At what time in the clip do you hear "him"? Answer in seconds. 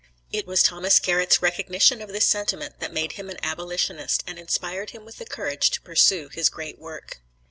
3.11-3.29, 4.89-5.05